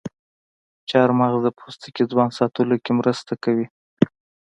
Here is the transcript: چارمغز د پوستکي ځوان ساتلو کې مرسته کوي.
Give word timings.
چارمغز 0.89 1.41
د 1.45 1.47
پوستکي 1.59 2.03
ځوان 2.11 2.29
ساتلو 2.39 2.75
کې 2.83 2.91
مرسته 2.99 3.33
کوي. 3.43 3.67